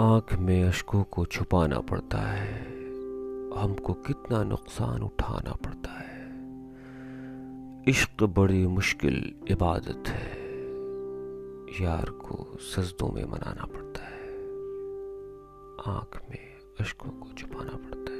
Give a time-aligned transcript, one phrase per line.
[0.00, 2.62] आँख में अशकों को छुपाना पड़ता है।
[3.62, 6.30] हमको कितना नुकसान उठाना पड़ता है।
[7.88, 10.38] इश्क बड़ी मुश्किल इबादत है।
[11.84, 14.28] यार को सजदों में मनाना पड़ता है।
[15.96, 18.17] आँख में अशकों को छुपाना पड़ता है।